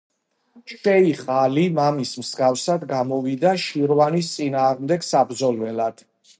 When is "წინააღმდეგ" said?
4.39-5.09